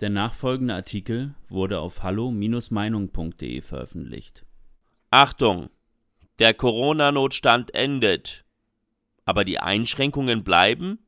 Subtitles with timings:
[0.00, 4.44] Der nachfolgende Artikel wurde auf hallo-meinung.de veröffentlicht.
[5.10, 5.70] Achtung!
[6.38, 8.44] Der Corona-Notstand endet.
[9.24, 10.98] Aber die Einschränkungen bleiben?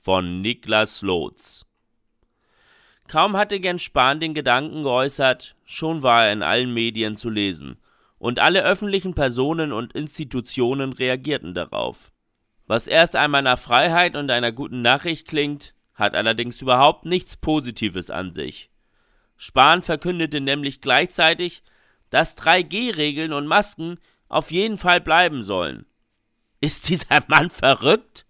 [0.00, 1.64] Von Niklas Lotz.
[3.06, 7.78] Kaum hatte Jens Spahn den Gedanken geäußert, schon war er in allen Medien zu lesen.
[8.18, 12.10] Und alle öffentlichen Personen und Institutionen reagierten darauf.
[12.66, 18.10] Was erst einmal nach Freiheit und einer guten Nachricht klingt, hat allerdings überhaupt nichts Positives
[18.10, 18.70] an sich.
[19.36, 21.62] Spahn verkündete nämlich gleichzeitig,
[22.10, 23.98] dass 3G-Regeln und Masken
[24.28, 25.86] auf jeden Fall bleiben sollen.
[26.60, 28.26] Ist dieser Mann verrückt?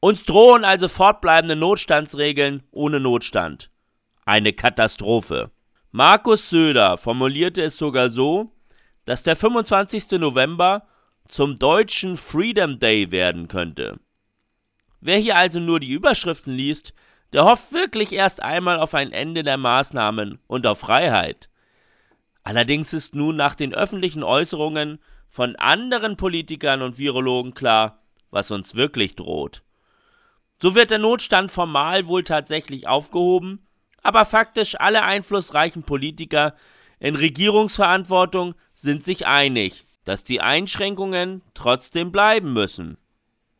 [0.00, 3.70] Uns drohen also fortbleibende Notstandsregeln ohne Notstand.
[4.24, 5.50] Eine Katastrophe.
[5.90, 8.52] Markus Söder formulierte es sogar so,
[9.04, 10.12] dass der 25.
[10.12, 10.86] November
[11.26, 13.98] zum deutschen Freedom Day werden könnte.
[15.00, 16.94] Wer hier also nur die Überschriften liest,
[17.32, 21.48] der hofft wirklich erst einmal auf ein Ende der Maßnahmen und auf Freiheit.
[22.42, 28.74] Allerdings ist nun nach den öffentlichen Äußerungen von anderen Politikern und Virologen klar, was uns
[28.74, 29.62] wirklich droht.
[30.62, 33.66] So wird der Notstand formal wohl tatsächlich aufgehoben,
[34.02, 36.54] aber faktisch alle einflussreichen Politiker
[36.98, 42.96] in Regierungsverantwortung sind sich einig, dass die Einschränkungen trotzdem bleiben müssen.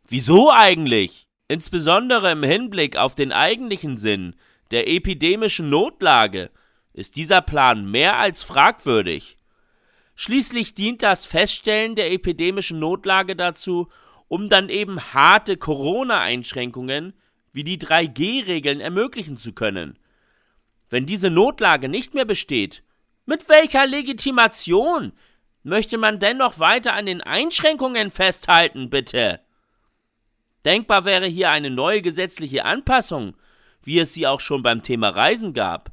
[0.08, 1.25] Wieso eigentlich?
[1.48, 4.34] Insbesondere im Hinblick auf den eigentlichen Sinn
[4.72, 6.50] der epidemischen Notlage
[6.92, 9.36] ist dieser Plan mehr als fragwürdig.
[10.16, 13.88] Schließlich dient das Feststellen der epidemischen Notlage dazu,
[14.28, 17.12] um dann eben harte Corona-Einschränkungen
[17.52, 19.98] wie die 3G-Regeln ermöglichen zu können.
[20.88, 22.82] Wenn diese Notlage nicht mehr besteht,
[23.24, 25.12] mit welcher Legitimation
[25.62, 29.40] möchte man dennoch weiter an den Einschränkungen festhalten, bitte?
[30.66, 33.36] Denkbar wäre hier eine neue gesetzliche Anpassung,
[33.84, 35.92] wie es sie auch schon beim Thema Reisen gab.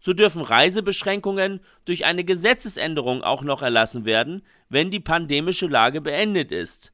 [0.00, 6.50] So dürfen Reisebeschränkungen durch eine Gesetzesänderung auch noch erlassen werden, wenn die pandemische Lage beendet
[6.50, 6.92] ist.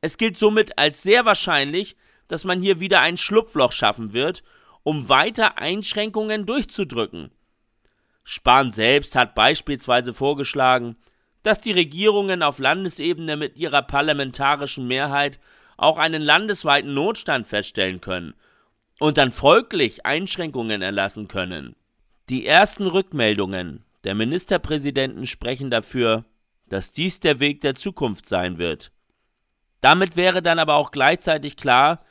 [0.00, 1.96] Es gilt somit als sehr wahrscheinlich,
[2.26, 4.42] dass man hier wieder ein Schlupfloch schaffen wird,
[4.82, 7.30] um weiter Einschränkungen durchzudrücken.
[8.24, 10.96] Spahn selbst hat beispielsweise vorgeschlagen,
[11.44, 15.38] dass die Regierungen auf Landesebene mit ihrer parlamentarischen Mehrheit
[15.76, 18.34] auch einen landesweiten Notstand feststellen können
[18.98, 21.76] und dann folglich Einschränkungen erlassen können.
[22.28, 26.24] Die ersten Rückmeldungen der Ministerpräsidenten sprechen dafür,
[26.68, 28.90] dass dies der Weg der Zukunft sein wird.
[29.80, 32.04] Damit wäre dann aber auch gleichzeitig klar,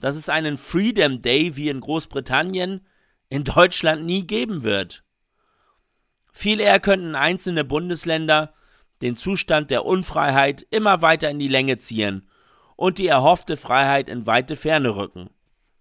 [0.00, 2.86] dass es einen Freedom Day wie in Großbritannien
[3.28, 5.02] in Deutschland nie geben wird.
[6.32, 8.54] Viel eher könnten einzelne Bundesländer
[9.02, 12.27] den Zustand der Unfreiheit immer weiter in die Länge ziehen
[12.78, 15.30] und die erhoffte Freiheit in weite Ferne rücken.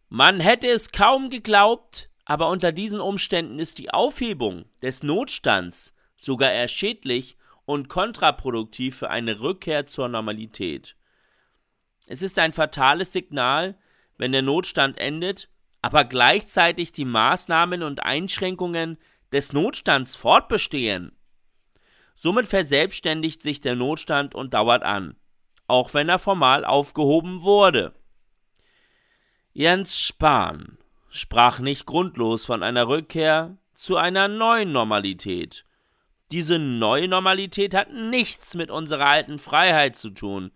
[0.10, 6.52] Man hätte es kaum geglaubt, aber unter diesen Umständen ist die Aufhebung des Notstands sogar
[6.52, 10.96] eher schädlich und kontraproduktiv für eine Rückkehr zur Normalität.
[12.08, 13.78] Es ist ein fatales Signal,
[14.18, 15.50] wenn der Notstand endet,
[15.84, 18.98] aber gleichzeitig die Maßnahmen und Einschränkungen
[19.32, 21.16] des Notstands fortbestehen.
[22.16, 25.16] Somit verselbstständigt sich der Notstand und dauert an,
[25.68, 27.94] auch wenn er formal aufgehoben wurde.
[29.54, 30.78] Jens Spahn
[31.10, 35.66] sprach nicht grundlos von einer Rückkehr zu einer neuen Normalität.
[36.32, 40.52] Diese neue Normalität hat nichts mit unserer alten Freiheit zu tun,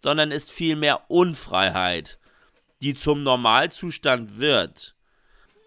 [0.00, 2.18] sondern ist vielmehr Unfreiheit,
[2.82, 4.94] die zum Normalzustand wird.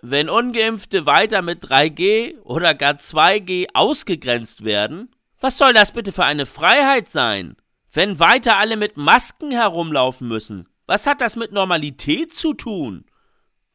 [0.01, 6.25] Wenn ungeimpfte weiter mit 3G oder gar 2G ausgegrenzt werden, was soll das bitte für
[6.25, 7.55] eine Freiheit sein?
[7.93, 13.03] Wenn weiter alle mit Masken herumlaufen müssen, was hat das mit Normalität zu tun?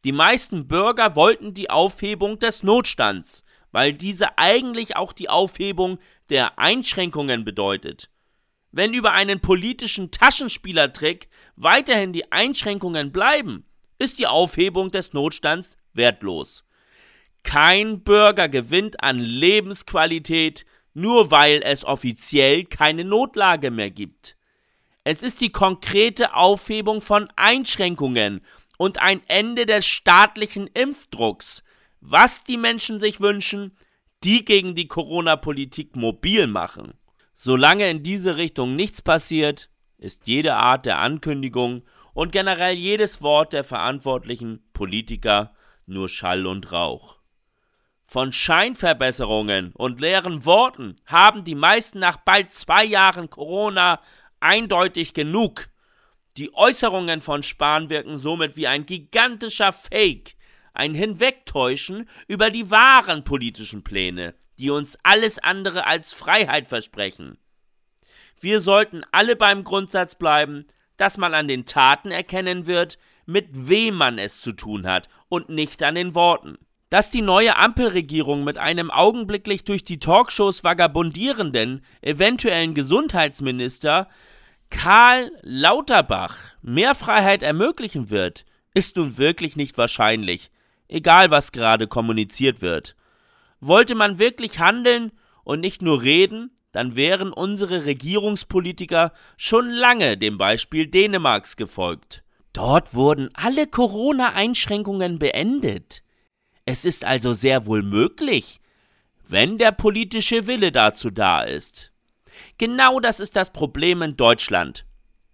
[0.05, 5.99] Die meisten Bürger wollten die Aufhebung des Notstands, weil diese eigentlich auch die Aufhebung
[6.31, 8.09] der Einschränkungen bedeutet.
[8.73, 13.67] Wenn über einen politischen Taschenspielertrick weiterhin die Einschränkungen bleiben,
[13.99, 16.65] ist die Aufhebung des Notstands wertlos.
[17.43, 20.65] Kein Bürger gewinnt an Lebensqualität,
[20.97, 24.39] nur weil es offiziell keine Notlage mehr gibt.
[25.05, 28.41] Es ist die konkrete Aufhebung von Einschränkungen
[28.79, 31.63] und ein Ende des staatlichen Impfdrucks,
[32.01, 33.77] was die Menschen sich wünschen,
[34.25, 36.95] die gegen die Corona-Politik mobil machen.
[37.35, 41.83] Solange in diese Richtung nichts passiert, ist jede Art der Ankündigung
[42.15, 45.55] und generell jedes Wort der verantwortlichen Politiker
[45.85, 47.16] nur Schall und Rauch.
[48.09, 54.01] Von Scheinverbesserungen und leeren Worten haben die meisten nach bald zwei Jahren Corona
[54.39, 55.69] eindeutig genug.
[56.37, 60.37] Die Äußerungen von Spahn wirken somit wie ein gigantischer Fake,
[60.73, 67.39] ein Hinwegtäuschen über die wahren politischen Pläne, die uns alles andere als Freiheit versprechen.
[68.39, 70.67] Wir sollten alle beim Grundsatz bleiben,
[70.97, 75.49] dass man an den Taten erkennen wird, mit wem man es zu tun hat und
[75.49, 76.59] nicht an den Worten.
[76.89, 84.09] Dass die neue Ampelregierung mit einem augenblicklich durch die Talkshows vagabundierenden, eventuellen Gesundheitsminister
[84.71, 90.51] Karl Lauterbach mehr Freiheit ermöglichen wird, ist nun wirklich nicht wahrscheinlich,
[90.89, 92.95] egal was gerade kommuniziert wird.
[93.61, 95.11] Wollte man wirklich handeln
[95.43, 102.23] und nicht nur reden, dann wären unsere Regierungspolitiker schon lange dem Beispiel Dänemarks gefolgt.
[102.53, 106.03] Dort wurden alle Corona-Einschränkungen beendet.
[106.67, 108.61] Es ist also sehr wohl möglich,
[109.29, 111.93] wenn der politische Wille dazu da ist.
[112.59, 114.85] Genau das ist das Problem in Deutschland.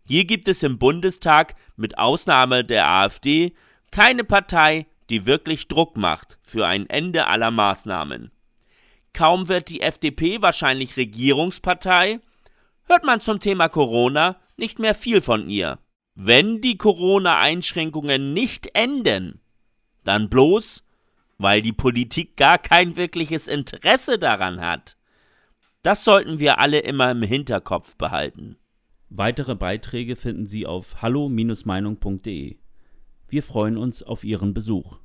[0.05, 3.55] Hier gibt es im Bundestag, mit Ausnahme der AfD,
[3.91, 8.31] keine Partei, die wirklich Druck macht für ein Ende aller Maßnahmen.
[9.15, 12.21] Kaum wird die FDP wahrscheinlich Regierungspartei,
[12.85, 15.79] hört man zum Thema Corona nicht mehr viel von ihr.
[16.15, 19.41] Wenn die Corona-Einschränkungen nicht enden,
[20.05, 20.85] dann bloß,
[21.43, 24.97] weil die Politik gar kein wirkliches Interesse daran hat.
[25.83, 28.57] Das sollten wir alle immer im Hinterkopf behalten.
[29.09, 32.57] Weitere Beiträge finden Sie auf hallo-meinung.de.
[33.29, 35.02] Wir freuen uns auf Ihren Besuch.